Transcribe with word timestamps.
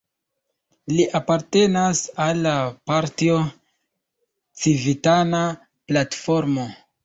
Li 0.93 1.03
apartenas 1.19 2.01
al 2.25 2.41
la 2.47 2.55
partio 2.93 3.37
Civitana 4.65 5.47
Platformo. 5.93 6.71